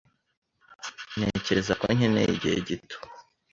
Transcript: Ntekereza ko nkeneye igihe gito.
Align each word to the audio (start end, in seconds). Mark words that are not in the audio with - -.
Ntekereza 1.17 1.73
ko 1.79 1.85
nkeneye 1.95 2.27
igihe 2.37 2.57
gito. 2.67 2.97